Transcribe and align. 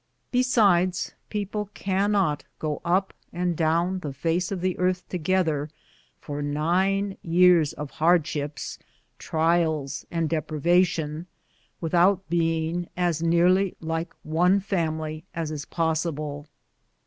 Besides, 0.31 1.13
people 1.29 1.69
can 1.75 2.13
not 2.13 2.43
go 2.57 2.81
up 2.83 3.13
and 3.31 3.55
down 3.55 3.99
the 3.99 4.11
face 4.11 4.51
of 4.51 4.59
the 4.61 4.75
earth 4.79 5.07
together 5.09 5.69
for 6.19 6.41
nine 6.41 7.17
years 7.21 7.71
of 7.73 7.91
hardships, 7.91 8.79
trials, 9.19 10.03
and 10.09 10.27
deprivation 10.27 11.27
without 11.79 12.27
being 12.31 12.89
as 12.97 13.21
nearly 13.21 13.75
like 13.79 14.15
one 14.23 14.59
family 14.59 15.23
as 15.35 15.51
is 15.51 15.65
possible. 15.65 16.47